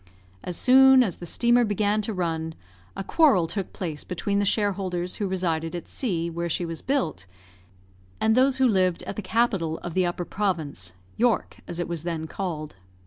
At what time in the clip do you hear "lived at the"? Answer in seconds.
8.67-9.21